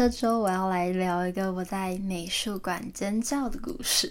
[0.00, 4.10] 这周我要来聊一个我在美术馆尖叫的故事。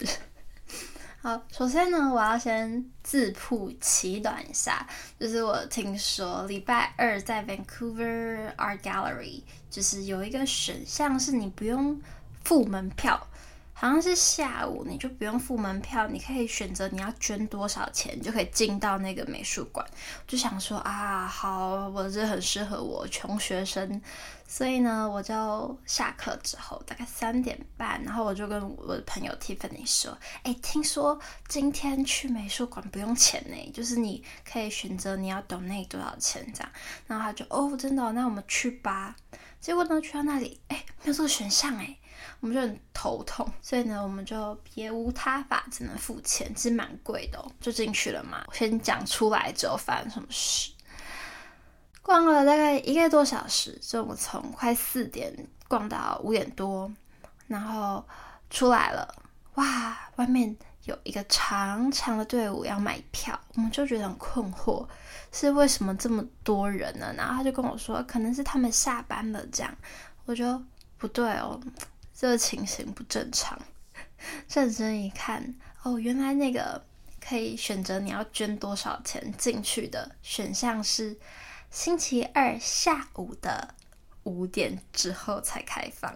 [1.20, 4.88] 好，首先呢，我要先自曝其短一下，
[5.20, 9.42] 就是我听说礼拜二在 Vancouver Art Gallery，
[9.72, 12.00] 就是有一个选项是你不用
[12.44, 13.20] 付门票。
[13.80, 19.88] 好像是下午，你就不用付门票，你可以选择你要捐多少钱，就可以进到那个美术馆。
[20.28, 24.02] 就想说啊，好，我这很适合我穷学生，
[24.46, 31.18] 所以呢，我就下课之后大概三点半，然后我就跟我的朋友 Tiffany 说，哎，听说
[31.48, 36.70] 今天去美术馆不用钱呢，就是你可以选择你要 donate 多少钱这样。
[37.08, 39.16] 然后他就哦，真的，那我们去吧。
[39.62, 41.96] 结果呢，去到那里，哎，没有这个选项哎。
[42.42, 47.44] 我们就很头痛，所以呢，我们就别无他法，只能付钱，其实蛮贵的。
[47.60, 48.44] 就进去了嘛。
[48.48, 50.72] 我先讲出来之后发生什么事。
[52.02, 55.32] 逛了大概一个多小时，就我从快四点
[55.68, 56.92] 逛到五点多，
[57.48, 58.04] 然后
[58.50, 59.14] 出来了。
[59.56, 64.88] 哇，外面有一个长长的队伍要买票，我们就觉得很困惑，
[65.32, 67.14] 是为什么这么多人呢？
[67.18, 69.76] 然后他就跟我说，可能是他们下班了这样。
[70.26, 70.64] 我就
[70.98, 71.60] 不对哦。
[72.20, 73.58] 这个情形不正常，
[74.54, 76.84] 认真一看，哦，原来那个
[77.22, 81.18] 可以选择你要捐多少钱进去的选项是
[81.72, 83.74] 星期二下午的
[84.24, 86.14] 五点之后才开放，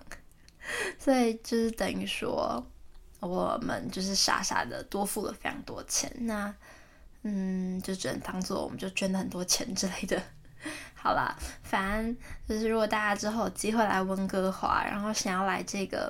[1.00, 2.62] 所以就是等于说
[3.22, 6.54] 我们就是傻傻的多付了非常多钱，那
[7.22, 10.22] 嗯，就只能当做我们就捐了很多钱之类的。
[11.04, 16.09] 好啦，反正就是如果大家之后有机会来温哥华，然后想要来这个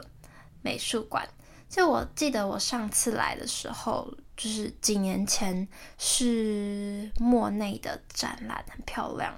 [0.61, 1.27] 美术馆，
[1.67, 5.67] 就我记得我上次来的时候，就是几年前
[5.98, 9.33] 是莫内的展览，很漂亮。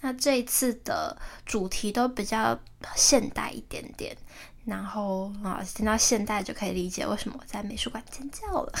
[0.00, 2.58] 那这一次的主题都比较
[2.96, 4.16] 现代一点点，
[4.64, 8.72] 然后啊，听到现代就可以理解为什么我在美术馆尖叫了。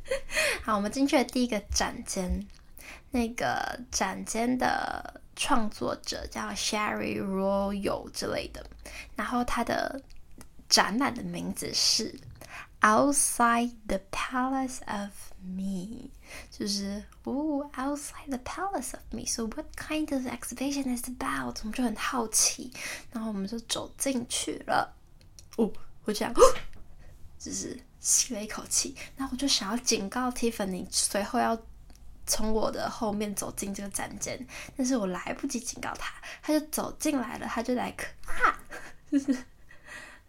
[0.64, 2.46] 好，我们进去的第一个展间，
[3.10, 5.20] 那个展间的。
[5.38, 8.68] 创作者叫 Sherry Royal 之类的，
[9.14, 10.02] 然后他的
[10.68, 12.18] 展览的名字是
[12.80, 16.10] Outside the Palace of Me，
[16.50, 19.24] 就是哦，Outside the Palace of Me。
[19.26, 21.60] So what kind of exhibition is about？
[21.60, 22.72] 我们就很好奇，
[23.12, 24.92] 然后我们就走进去了。
[25.56, 25.72] 哦，
[26.04, 26.34] 我这样，
[27.38, 31.56] 只是吸了一口气，然后我就想要警告 Tiffany，随后要。
[32.28, 34.38] 从我的后面走进这个展间，
[34.76, 37.92] 但是我来不及警告他，他就走进来了，他就来
[38.26, 38.54] 啊，
[39.10, 39.36] 就 是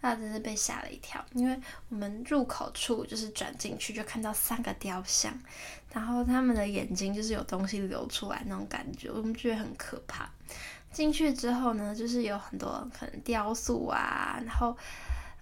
[0.01, 1.59] 他真是被吓了一跳，因为
[1.89, 5.31] 我们入口处就是转进去就看到三个雕像，
[5.91, 10.27] 然后他们的眼睛就是有东西流出来那种感觉，我们觉得很可怕。
[10.91, 14.75] 进去之后呢，就是有很多可能雕塑啊，然后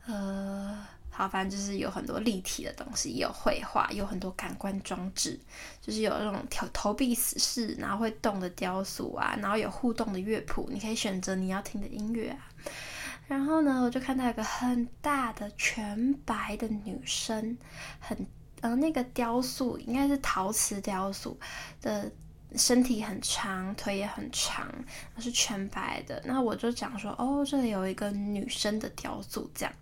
[0.08, 0.86] 呃。
[1.18, 5.40] 好，反正就是有很多立体的东西，也有绘画，有很多感官装置，
[5.82, 12.38] 就是有那种投投币式，然后会动的雕塑啊，然后有互动的乐谱，你可以选择你要听的音乐啊。
[13.28, 17.58] 然后呢，我就看到一个很大的全白的女生，
[18.00, 18.16] 很
[18.62, 21.36] 呃那个雕塑应该是陶瓷雕塑
[21.82, 22.12] 的，
[22.56, 24.72] 身体很长，腿也很长，
[25.18, 26.22] 是全白的。
[26.26, 29.74] 那我就讲说，哦，这里有一个女生的雕塑，这样。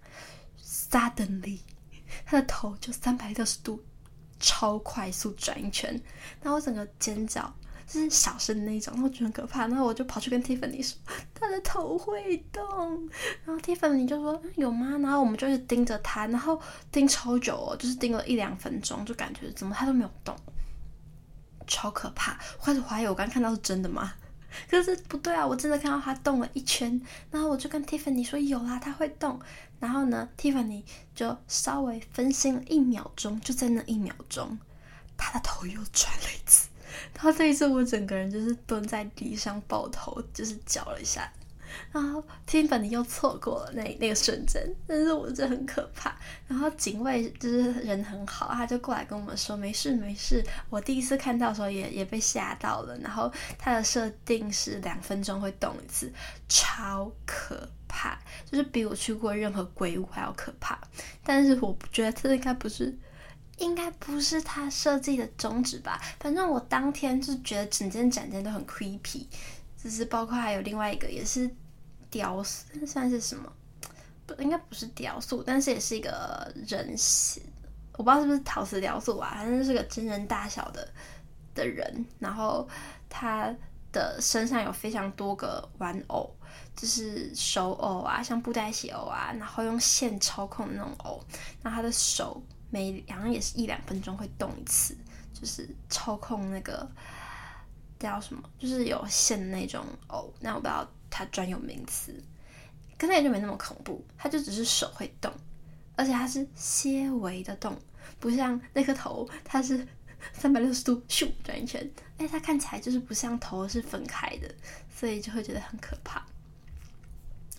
[0.95, 1.59] Suddenly，
[2.25, 3.83] 他的头就三百六十度
[4.39, 6.01] 超快速转一圈，
[6.41, 7.53] 然后整个尖叫，
[7.85, 9.67] 就是小声的那种，然后觉得很可怕。
[9.67, 10.97] 然后我就跑去跟 Tiffany 说，
[11.33, 12.63] 他的头会动。
[13.43, 14.97] 然后 Tiffany 就说有吗？
[14.99, 16.57] 然后我们就一直盯着他，然后
[16.93, 20.33] 盯超久哦，就是盯了一两分钟，就感觉怎么他都没有动，
[21.67, 22.39] 超可怕。
[22.61, 24.13] 我开始怀疑我刚看到是真的吗？
[24.69, 29.37] 可是不对啊，我真的看到他动了一圈，然后我就跟 Tiffany 说有啦，他会动。
[29.85, 30.81] 然后呢，Tiffany
[31.13, 34.57] 就稍微分心了一秒钟，就在那一秒钟，
[35.15, 36.67] 他的头又转了一次。
[37.13, 41.31] 然后这一次我整个人就是蹲在地上抱头，就是叫了一下。
[41.91, 46.17] 然后 Tiffany 又错过了那那个瞬间，但是我觉得很可怕。
[46.47, 50.43] 然后警卫就是人很好，他就过来跟我们说没事没事。
[50.71, 52.97] 我第一次看到的时候也也被吓到了。
[52.97, 56.11] 然后它的设定是两分钟会动一次，
[56.49, 57.69] 超可
[58.05, 58.19] 怕，
[58.49, 60.79] 就是比我去过任何鬼屋还要可怕。
[61.23, 62.97] 但是我觉得这应该不是，
[63.57, 66.01] 应该不是他设计的宗旨吧？
[66.19, 69.25] 反正我当天就觉得整间展间都很 creepy，
[69.81, 71.49] 就是包括还有另外一个也是。
[72.11, 73.51] 雕塑算是什么？
[74.25, 77.43] 不，应该不是雕塑，但是也是一个人形，
[77.97, 80.87] 我不知道是不是陶瓷雕塑啊，反正是个真人大小的
[81.53, 82.65] 的人，然后
[83.09, 83.53] 他
[83.91, 86.33] 的身上有非常多个玩偶，
[86.75, 91.23] 就是手偶啊，像布袋戏偶啊，然后用线操控的那种偶，
[91.61, 94.95] 那他的手每好像也是一两分钟会动一次，
[95.33, 96.85] 就是操控那个
[97.97, 102.13] 叫什么，就是有线的那种偶，那我不知道它专有名词，
[102.97, 105.31] 可能也就没那么恐怖，它就只是手会动，
[105.95, 107.79] 而且它是些微的动，
[108.19, 109.87] 不像那颗头，它是
[110.33, 114.53] 三百六十度咻转一圈，哎，它看起来就是不像头是分开的，
[114.93, 116.25] 所以就会觉得很可怕。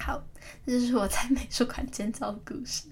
[0.07, 0.23] 好，
[0.65, 2.85] 这就是我在美术馆尖叫的故事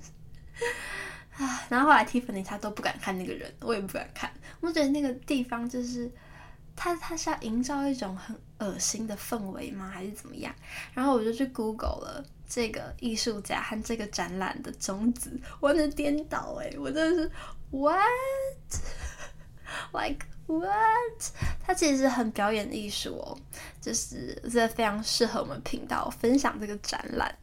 [1.37, 1.63] 啊。
[1.69, 4.29] 然后后来 Tiffany 他都不敢看那个人，我也不敢看。
[4.59, 6.11] 我觉得那个地方就是
[6.75, 9.89] 他他是要营造一种很恶心的氛围吗？
[9.89, 10.53] 还是怎么样？
[10.93, 16.75] 然后我就去 Google 了这个艺术家和这个展览的宗旨，完全颠倒哎！
[16.77, 17.31] 我真的是
[17.71, 18.03] What
[19.93, 20.27] like。
[20.47, 21.33] What？
[21.67, 23.39] 它其实很表演艺术哦，
[23.81, 27.35] 就是这非常适合我们频道分享这个展览。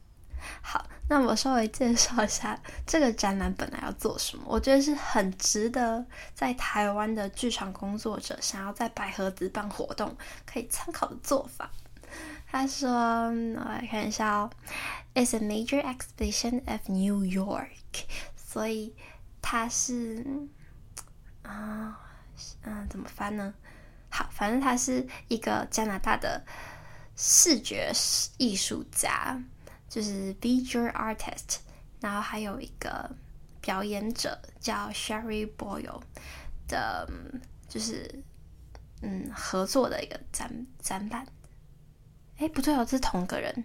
[0.61, 2.55] 好，那我稍微介绍一下
[2.85, 4.43] 这个展览本来要做什么。
[4.45, 6.05] 我觉得是很值得
[6.35, 11.71] 在台湾的剧场工作者想要在百合子办活动可以参考的做法。
[12.51, 12.91] 他说
[13.57, 14.51] ：“我来看一下哦
[15.15, 18.05] ，It's a major exhibition of New York。”
[18.37, 18.93] 所以
[19.41, 20.23] 它是
[21.41, 22.00] 啊。
[22.63, 23.53] 嗯，怎么翻呢？
[24.09, 26.43] 好，反正他是一个加拿大的
[27.15, 27.91] 视觉
[28.37, 29.41] 艺术家，
[29.87, 31.59] 就是 visual artist。
[32.01, 33.09] 然后还有一个
[33.61, 36.01] 表演者叫 Sherry Boyle
[36.67, 37.09] 的，
[37.69, 38.23] 就是
[39.01, 41.25] 嗯合作的一个展展览。
[42.37, 43.63] 哎，不对哦，这是同个人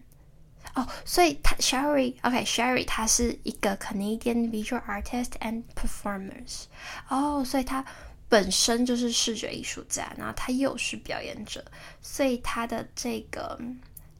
[0.75, 0.87] 哦。
[1.05, 6.67] 所以他 Sherry，OK，Sherry，okay，他是一个 Canadian visual artist and performers。
[7.09, 7.85] 哦，所以他。
[8.29, 11.65] 本身就是视觉艺术家，然后他又是表演者，
[12.01, 13.61] 所以他的这个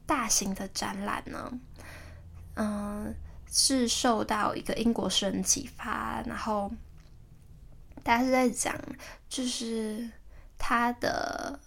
[0.05, 1.59] 大型的展览呢，
[2.55, 3.13] 嗯，
[3.51, 6.71] 是受到一个英国诗人启发，然后
[8.03, 8.73] 大家是在讲，
[9.27, 10.09] 就是
[10.57, 11.59] 他的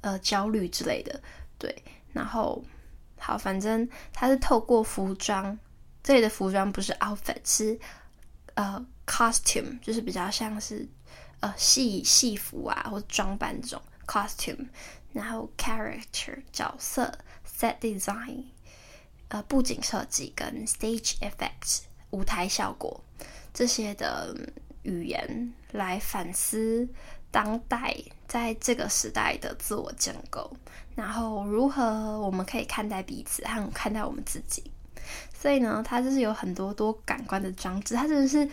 [0.00, 1.20] 呃焦虑之类的，
[1.58, 2.64] 对，然后
[3.18, 5.58] 好，反正他是透过服装，
[6.02, 7.78] 这里的服装不是 outfit，是
[8.58, 8.86] 呃。
[9.08, 10.86] Costume 就是比较像是
[11.40, 14.68] 呃戏戏服啊，或者装扮这种 costume，
[15.14, 17.10] 然后 character 角色
[17.58, 18.44] set design，
[19.28, 23.02] 呃布景设计跟 stage effect 舞台效果
[23.54, 24.36] 这些的
[24.82, 26.86] 语言来反思
[27.30, 27.96] 当代
[28.26, 30.54] 在这个时代的自我建构，
[30.94, 34.70] 然后如何我们可以看待彼此和看待我们自己。
[35.38, 38.48] 所以呢，他就是有很多多感官的装置，他真的是。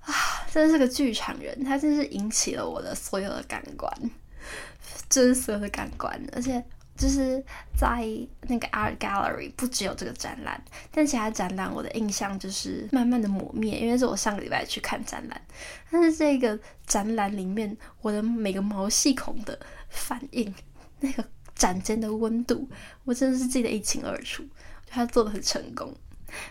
[0.00, 0.14] 啊，
[0.50, 3.92] 真的是个剧场人，他真是引起了我的所有的感官，
[5.10, 6.18] 真实的感官。
[6.32, 6.64] 而且
[6.96, 7.38] 就是
[7.78, 8.02] 在
[8.48, 10.58] 那个 Art Gallery，不只有这个展览，
[10.90, 15.38] 但其他展览我的印象就是慢慢的磨灭，因为是我上个礼拜去看展览。
[15.90, 19.60] 但是这个展览里面，我的每个毛细孔的
[19.90, 20.54] 反应，
[21.00, 21.22] 那个
[21.54, 22.66] 展间的温度，
[23.04, 24.42] 我真的是记得一清二楚。
[24.90, 25.94] 他做的很成功，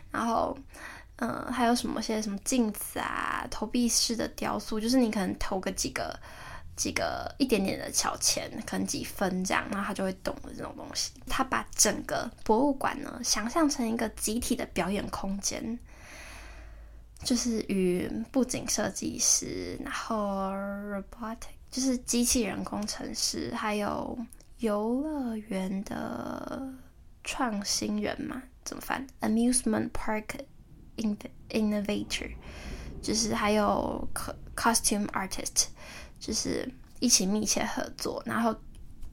[0.10, 0.58] 然后。
[1.22, 6.18] 嗯，还有什么些什么镜子啊，投币式的雕塑，就是你可能投个几个
[6.78, 11.12] 几个一点点的小钱，可能几分这样，然后它就会动的这种东西。
[11.28, 15.78] 他把整个博物馆呢想象成一个集体的表演空间，
[17.22, 24.18] 就是与布景设计师，然后 robotic 就是机器人工程师，还有
[24.60, 26.74] 游乐园的
[27.24, 30.26] 创新人嘛，怎么翻？amusement park。
[31.50, 32.32] Innovator
[33.02, 34.10] 就是还有
[34.54, 35.68] Costume Artist，
[36.20, 38.54] 就是一起密切合作，然后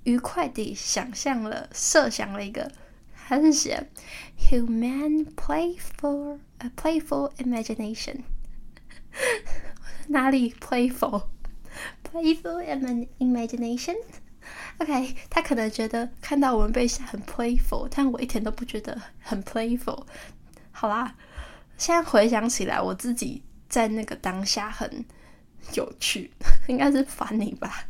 [0.02, 2.68] 愉快地想象了、设想了一个，
[3.14, 3.88] 还是写
[4.50, 8.22] Human Playful A Playful Imagination，
[10.08, 13.94] 哪里 Playful？Playful and imagination
[14.78, 20.04] OK，他可能觉得看到我们被吓很 Playful，但我一点都不觉得很 Playful。
[20.70, 21.14] 好啦。
[21.78, 25.04] 现在回想起来，我自己在那个当下很
[25.74, 26.30] 有趣，
[26.68, 27.84] 应该是 funny 吧。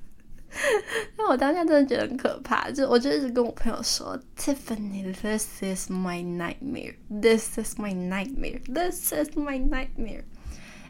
[1.16, 6.96] 但我当下真的觉得很可怕，就我就一直跟我朋友说：“Tiffany，this is my nightmare.
[7.08, 8.60] This is my nightmare.
[8.64, 10.24] This is my nightmare.”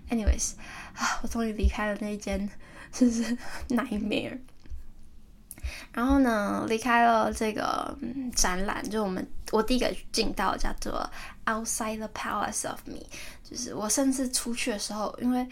[0.09, 0.53] Anyways，
[0.95, 2.49] 啊，我终于离开了那间
[2.91, 3.37] 就是
[3.69, 4.39] nightmare。
[5.93, 11.09] 然后呢，离开了这个、嗯、展览，就我们我第一个进到叫做
[11.45, 13.01] Outside the Palace of Me，
[13.43, 15.47] 就是我甚至出去的时候，因为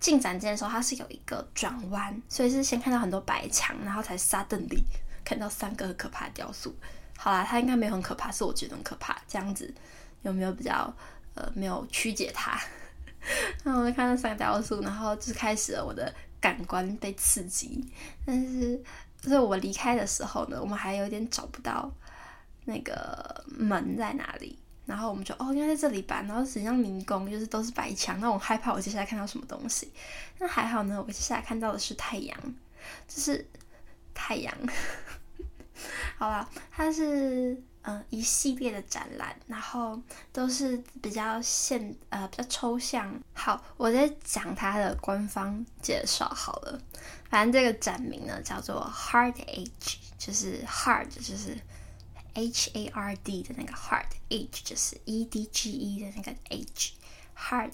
[0.00, 4.82] 进展间的时候它是有一个转弯，所以是先看到很多白墙，然后才 suddenly
[5.24, 6.74] 看到三个很可怕的雕塑。
[7.16, 9.16] 好啦，它应该没有很可怕，是我觉得很可怕。
[9.26, 9.74] 这样子
[10.22, 10.94] 有没有比较
[11.34, 12.60] 呃没有曲解它？
[13.64, 17.84] 然后我就看到三个雕塑，然后就开始了我的感官被刺激。
[18.24, 18.80] 但是
[19.20, 21.90] 就是我离开的时候呢，我们还有点找不到
[22.64, 24.58] 那个门在哪里。
[24.86, 26.24] 然后我们就哦，应该在这里吧。
[26.26, 29.92] 然后实际上迷宫就是都是白墙，那我害怕我接下来看到什么东西。
[30.38, 32.38] 那还好呢，我接下来看到的是太阳，
[33.06, 33.46] 就是
[34.14, 34.54] 太阳。
[36.16, 39.98] 好了，它是嗯、一系列的展览，然后
[40.30, 43.18] 都是比较现呃比较抽象。
[43.32, 46.78] 好，我在讲它的官方介绍好了。
[47.30, 51.58] 反正这个展名呢叫做 Hard Age，就是 Hard 就是
[52.34, 57.70] H A R D 的那个 Hard，Age 就是 E D G E 的那个 Age，Hard，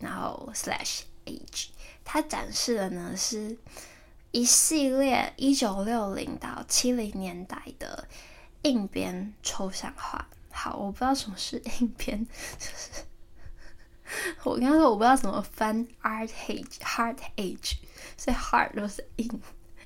[0.00, 1.68] 然后 Slash Age，
[2.04, 3.56] 它展示的呢是
[4.32, 8.08] 一系列一九六零到七零年代的
[8.64, 10.26] 硬边抽象画。
[10.50, 12.26] 好，我不知道什么是硬边，
[12.58, 13.04] 就 是
[14.44, 17.76] 我刚刚说我不知道怎么翻 Art Age，Hard Age，
[18.16, 19.40] 所以 Hard 都是硬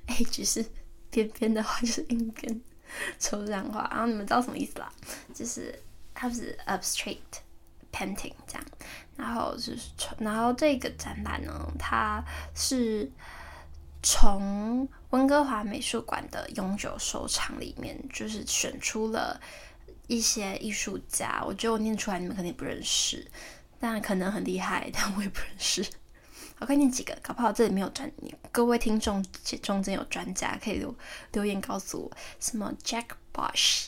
[0.09, 0.67] ，Age 是
[1.11, 2.61] 边边的话就是硬边。
[3.19, 4.91] 抽象画，然后你们知道什么意思啦？
[5.35, 5.79] 就是
[6.15, 7.43] 它不是 abstract
[7.93, 8.65] painting 这样，
[9.15, 13.11] 然后就是，然后这个展览呢，它是
[14.03, 19.41] 从温哥华美术馆的永久收藏里面，就是选出了
[20.07, 21.43] 一些艺术家。
[21.47, 23.27] 我觉得我念出来你们肯定不认识，
[23.81, 25.87] 但可能很厉害，但我也不认识。
[26.61, 28.11] 我看念几个，搞不好这里没有专，
[28.51, 29.25] 各位听众
[29.63, 30.95] 中间有专家可以留
[31.33, 33.87] 留言告诉我，什么 Jack Bosch，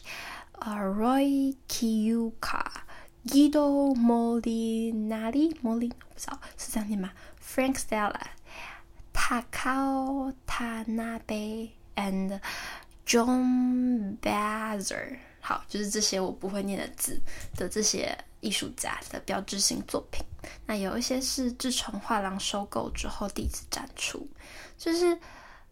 [0.52, 7.10] 呃、uh, Roy Kiyuka，Guido Molinari，Molin 我不知道是这样念吗
[7.44, 8.20] ？Frank Stella
[9.20, 12.40] Stella，Takao Tanabe，and
[13.06, 15.18] John Bazer。
[15.40, 17.20] 好，就是这些我不会念的字
[17.56, 20.24] 的这些艺术家的标志性作品。
[20.66, 24.28] 那有一些是自从画廊收购之后第一次展出，
[24.76, 25.18] 就是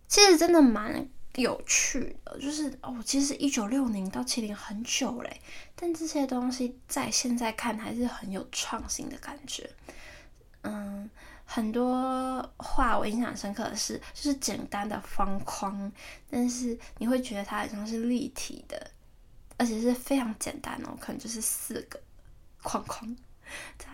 [0.06, 2.38] 其实真的蛮有趣的。
[2.38, 5.40] 就是哦，其实一九六零到七零很久嘞，
[5.74, 9.68] 但这些东西在现在看还是很有创新的感觉。
[10.62, 11.08] 嗯，
[11.50, 15.90] 很多画我印象深刻的是，就是简单的方框，
[16.30, 18.90] 但是你会觉得它好像是立体的。
[19.60, 22.00] 而且是非常简单哦，可能就是四个
[22.62, 23.16] 框框
[23.76, 23.88] 在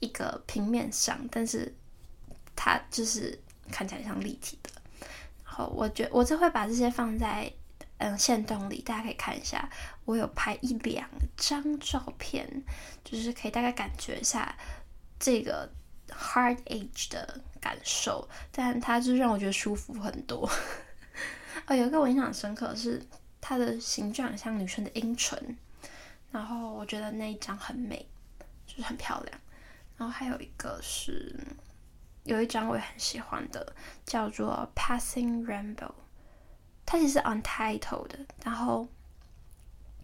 [0.00, 1.72] 一个平面上，但是
[2.56, 3.38] 它就是
[3.70, 4.70] 看起来像立体的。
[5.44, 7.48] 然后我觉我就会把这些放在
[7.98, 9.70] 嗯线洞里，大家可以看一下。
[10.04, 12.64] 我有拍一两张照片，
[13.04, 14.52] 就是可以大概感觉一下
[15.20, 15.70] 这个
[16.08, 20.48] hard age 的感受，但它就是让我觉得舒服很多。
[21.66, 23.02] 哦，有一个我印象深刻的是。
[23.46, 25.38] 它的形状像女生的阴唇，
[26.32, 28.08] 然后我觉得那一张很美，
[28.66, 29.38] 就是很漂亮。
[29.98, 31.38] 然后还有一个是，
[32.22, 35.76] 有一张我也很喜欢的，叫做《Passing Rainbow》，
[36.86, 38.18] 它其实 Untitled 的。
[38.42, 38.88] 然后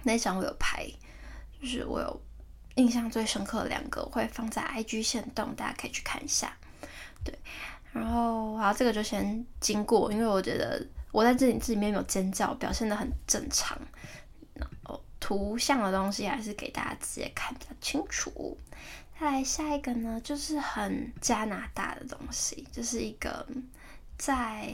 [0.02, 0.86] 那张我有拍，
[1.58, 2.22] 就是我有
[2.80, 6.56] 印象最深刻的两个，会放在 IG 限动，大家可以去看一下。
[7.22, 7.38] 对，
[7.92, 10.84] 然后好，这个就先经过，因为我觉得。
[11.12, 13.76] 我在这里这里面有尖叫，表现的很正常。
[14.54, 18.56] 然后图像的东西还是给大家直接看比较清楚。
[19.18, 23.44] 再来下一个呢，就是很加拿大的东西，就是一个
[24.16, 24.72] 在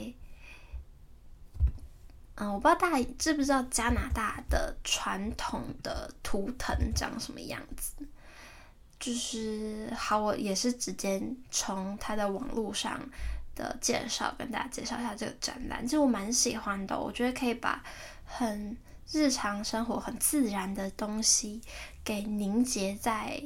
[2.37, 7.93] 嗯，我不知道大家知不知道加拿大的传统的图腾长什么样子。
[8.99, 13.01] 就是好，我也是直接从他的网络上。
[13.57, 17.01] 的介绍，跟大家介绍一下这个展览，其实我蛮喜欢的。
[17.01, 17.83] 我觉得可以把
[18.27, 18.77] 很
[19.11, 21.63] 日常生活、很自然的东西
[22.05, 23.43] 给凝结在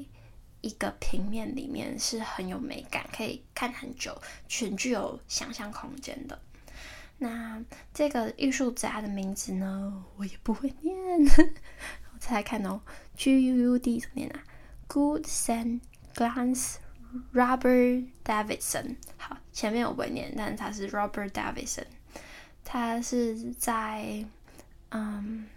[0.62, 6.36] 一个平面里面，是很有美感，可以看很久，全具有想象空间的。
[7.20, 7.62] 那
[7.94, 10.96] 这个艺术家的名字呢，我也不会念，
[12.12, 12.80] 我再来看哦
[13.16, 14.42] ，G U U D 怎么念啊
[14.88, 15.80] ？Good Sen
[16.14, 16.76] Glance。
[17.34, 21.86] Robert Davidson，好，前面我不会念，但他是 Robert Davidson，
[22.64, 24.24] 他是在
[24.90, 25.48] 嗯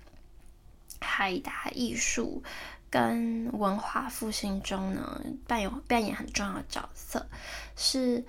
[0.99, 2.41] 海达艺术
[2.89, 7.29] 跟文化复兴中呢扮演扮演很重要的角色，
[7.77, 8.25] 是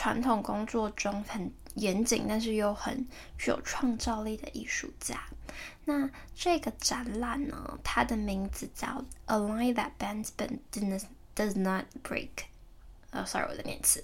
[0.00, 5.22] 传统工作中很严谨，但是又很具有创造力的艺术家。
[5.84, 10.58] 那这个展览呢，它的名字叫 A Line That Bends But
[11.36, 12.30] Does Not Break。
[13.10, 14.02] 呃、oh，sorry，我的念词。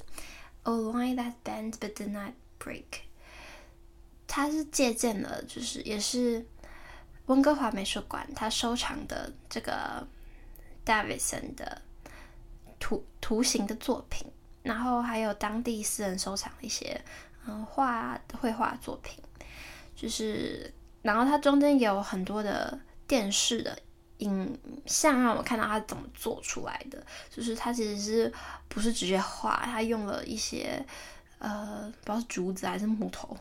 [0.65, 2.85] A line that bends but does not break。
[4.27, 6.47] 它是借鉴了，就是也是
[7.25, 10.07] 温哥华美术馆他收藏的这个
[10.85, 11.81] Davidson 的
[12.79, 14.31] 图图形的作品，
[14.67, 17.01] 然后还有当地私人收藏的一些
[17.47, 19.23] 嗯画绘画作品，
[19.95, 23.79] 就是然后它中间有很多的电视的
[24.19, 28.33] 影像，让我看到它怎么做出来的，就是它其实是
[28.69, 30.85] 不是直接画，它用了一些
[31.39, 33.37] 呃不知道是竹子还是木头。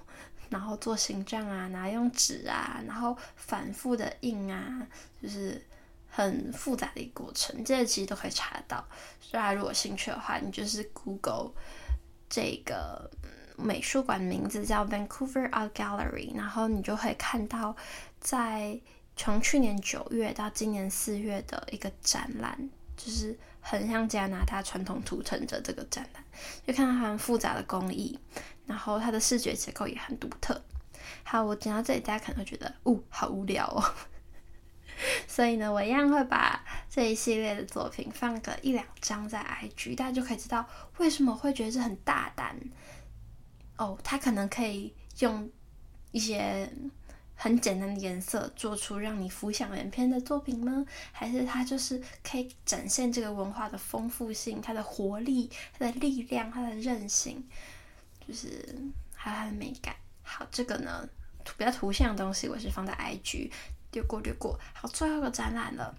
[0.47, 4.87] 然后做形状啊，然后用纸啊，然后反复的印啊，
[5.19, 5.59] 就是
[6.15, 7.63] 很复杂的一个过程。
[7.65, 8.87] 这些其实都可以查得到。
[9.19, 11.51] 所以，如果兴趣的话，你就是 Google
[12.29, 13.11] 这个
[13.57, 17.75] 美术馆名字叫 Vancouver Art Gallery，然后你就会看到，
[18.21, 18.79] 在
[19.17, 26.23] 从去年九月到今年四月的一个展览，就是很像加拿大传统图腾的这个展览，
[26.65, 28.17] 就看到很复杂的工艺。
[28.65, 30.59] 然后它的视觉结构也很独特。
[31.23, 33.83] 好，我讲到这里，大家可能会觉得，哦，好无聊哦。
[35.27, 40.65] 所以呢，我一样会把这一系列的作品放个一两张在 IG，大家就可以知道
[40.97, 42.55] 为什么会觉得这很大胆。
[43.77, 45.49] 哦，它可能可以用
[46.11, 46.71] 一些
[47.35, 50.85] 很简单的颜色做出让你浮想联翩的作品吗？
[51.11, 57.45] 还是它就是可以展现这个文化的丰富性、它的活力、它的力量、它的韧性？
[58.25, 58.73] 就是
[59.13, 59.93] 还有它的美感。
[60.23, 61.05] 好，这个呢，
[61.57, 63.51] 比较图像的东西，我是放在 IG，
[63.95, 64.59] 略过略过。
[64.73, 65.95] 好，最后一个展览了，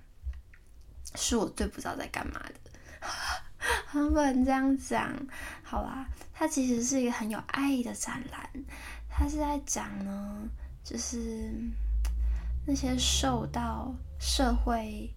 [1.17, 2.55] 是我最不知道在干嘛的，
[3.89, 5.13] 很不能这样讲。
[5.65, 8.49] 好啦，它其实是一个很有爱的展览，
[9.11, 10.49] 它是在讲呢，
[10.85, 11.53] 就是
[12.67, 15.13] 那些受到社会，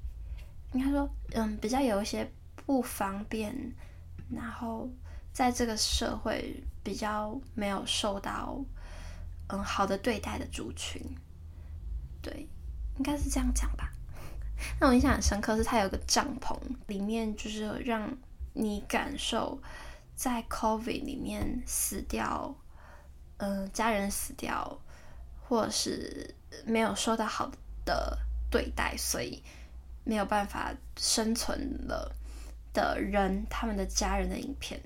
[0.73, 2.27] 应该说，嗯，比较有一些
[2.65, 3.53] 不方便，
[4.31, 4.89] 然后
[5.31, 6.63] 在这个社会。
[6.81, 8.57] 比较没有受到
[9.49, 10.99] 嗯好的对待的族群，
[12.21, 12.47] 对，
[12.99, 13.91] 应该是这样讲吧。
[14.79, 16.55] 那我印象很深刻是，它有个帐篷，
[16.87, 18.15] 里面就是让
[18.53, 19.61] 你感受
[20.15, 22.53] 在 COVID 里面死掉，
[23.37, 24.79] 嗯、呃，家人死掉，
[25.41, 26.35] 或是
[26.65, 27.49] 没有受到好
[27.85, 28.19] 的
[28.51, 29.41] 对待，所以
[30.03, 32.13] 没有办法生存了
[32.73, 34.81] 的人，他们的家人的影片。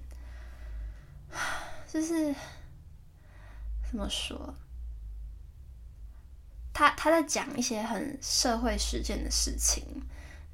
[1.92, 2.36] 就是
[3.90, 4.54] 怎么说？
[6.74, 9.84] 他他在讲一些很社会实践的事情，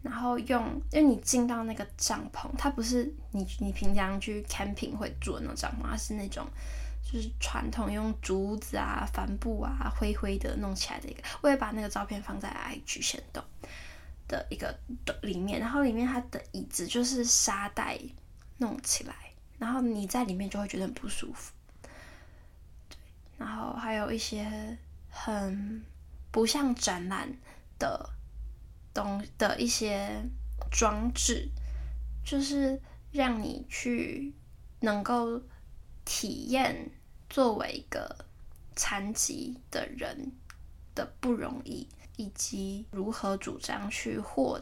[0.01, 6.45] 然后用，因为你进到那个帐篷，它不是你你平常去 camping 会住的那种帐篷，它是那种
[7.03, 11.23] 就是传统用竹子啊、帆布啊灰灰的弄起来的一个。
[11.41, 13.43] 我也把那个照片放在 IG 限动
[14.27, 14.77] 的一个
[15.21, 17.97] 里面，然后里面它的椅子就是沙袋
[18.57, 19.15] 弄起来。
[19.57, 21.51] 然后你在里面就会觉得很不舒服，
[22.87, 22.97] 对。
[23.37, 24.77] 然后还有一些
[25.09, 25.83] 很
[26.31, 27.37] 不像展览
[27.77, 28.09] 的
[28.93, 30.23] 东的一些
[30.71, 31.49] 装置，
[32.23, 32.79] 就是
[33.11, 34.33] 让你去
[34.81, 35.41] 能够
[36.05, 36.91] 体验
[37.29, 38.25] 作为一个
[38.75, 40.31] 残疾的人
[40.95, 41.87] 的不容易，
[42.17, 44.59] 以及如何主张去获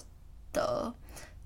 [0.52, 0.94] 得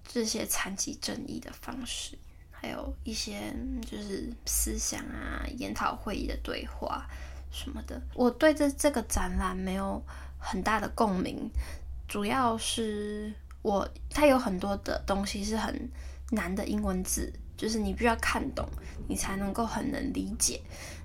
[0.03, 2.17] 这些残疾正义的方式。
[2.51, 7.09] 还有一些就是思想啊、研讨会议的对话
[7.51, 10.01] 什么的，我对这这个展览没有
[10.39, 11.49] 很大的共鸣，
[12.07, 15.89] 主要是我它有很多的东西是很
[16.31, 18.67] 难的英文字，就是你必须要看懂，
[19.07, 20.61] 你才能够很能理解。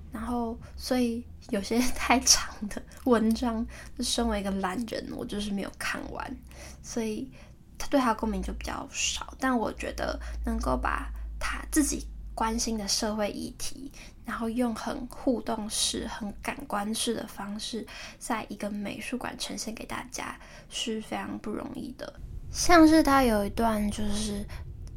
[0.09, 3.63] 然后，所以有些太长的文章，
[3.97, 6.37] 就身为一个懒人，我就是没有看完，
[6.81, 7.29] 所以
[7.77, 9.35] 他对他共鸣就比较少。
[9.37, 13.91] 但我觉得能够把他自己关心的社会议题，
[14.27, 17.87] 然后用很互动式、很感官式的方式，
[18.19, 20.37] 在一个美术馆呈现给大家，
[20.69, 22.13] 是非常不容易的。
[22.51, 24.45] 像是他有一段，就是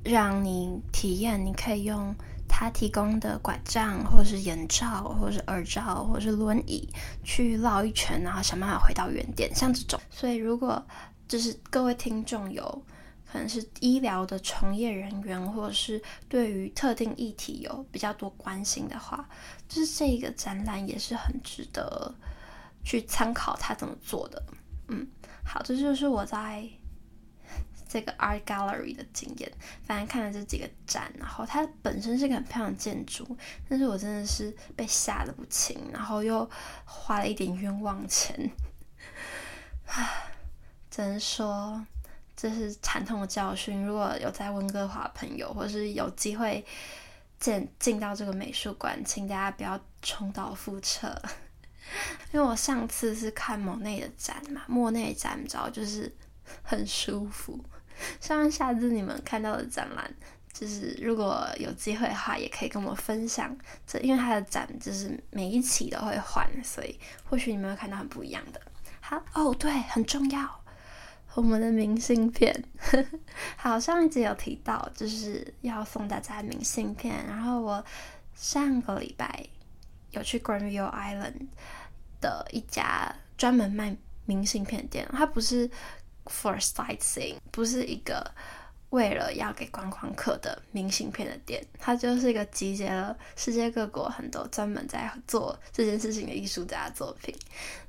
[0.04, 2.12] 让你体验，你可以用
[2.48, 6.88] 他提供的拐杖，或是眼罩，或是耳罩，或是轮椅
[7.22, 10.00] 去绕一圈，然后想办法回到原点，像这种。
[10.10, 10.84] 所以，如果
[11.28, 12.82] 就是各位听众有。
[13.32, 19.28] 可能是医疗的从业人员，或者是对于特定议题有比较多关心的话，
[19.68, 22.12] 就是这一个展览也是很值得
[22.82, 24.42] 去参考他怎么做的。
[24.88, 25.06] 嗯，
[25.44, 26.68] 好，这就是我在
[27.88, 29.52] 这个 Art Gallery 的经验。
[29.84, 33.36] 反正看了这几个展，然后它本身是个很漂亮建筑，
[33.68, 36.50] 但是我真的是被吓得不轻，然后又
[36.84, 38.50] 花了一点冤枉钱。
[39.86, 40.32] 唉，
[40.90, 41.86] 只能说。
[42.40, 43.84] 这是惨痛的教训。
[43.84, 46.64] 如果有在温哥华朋友，或是有机会
[47.38, 51.20] 进进到这个美术馆，请大家不要重蹈覆辙。
[52.32, 56.10] 因为我上次是看莫内的展嘛，莫内展你知道就是
[56.62, 57.62] 很舒服。
[58.20, 60.10] 希望下次你们看到的展览，
[60.50, 63.54] 就是如果有机会的话，也可以跟我分享。
[63.86, 66.98] 这因为他的展就是每一期都会换，所以
[67.28, 68.60] 或许你们会看到很不一样的。
[69.00, 70.59] 好哦，对，很重要，
[71.34, 72.64] 我们的明信片。
[73.56, 77.24] 好，上一集有提到，就是要送大家明信片。
[77.26, 77.84] 然后我
[78.34, 79.46] 上个礼拜
[80.10, 81.46] 有去 Granville Island
[82.20, 85.68] 的一家专门卖明信片店，它不是
[86.26, 88.30] for sightseeing，不是一个
[88.90, 97.34] 为了要给观光客的明信片的店，它就是一个集结了世界各国很多专门在做这件事情的艺术家作品。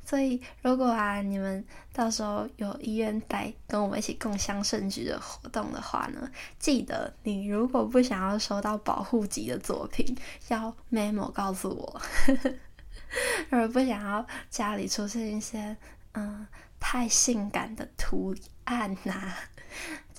[0.06, 10.16] 所以，如果啊你们到时候有意愿来跟我们一起共襄盛举的活动的话呢，记得你如果不想要收到保护级的作品，
[10.50, 12.02] 要 memo 告诉我。
[13.50, 15.76] 如果不想要家里出现一些
[16.14, 16.46] 嗯
[16.80, 18.36] 太性感的图
[18.66, 19.34] 案呐、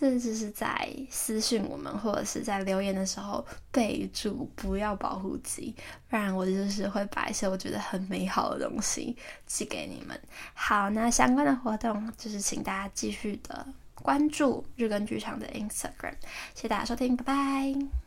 [0.03, 5.73] 这就是在私信我们或者是在留言的时候备注不要保护级，
[6.11, 10.21] 不然我就是会把一些我觉得很美好的东西寄给你们。
[10.55, 16.17] 好，那相关的活动就是请大家继续的关注日更剧场的 Instagram，
[16.53, 18.02] 谢谢大家收听，拜拜。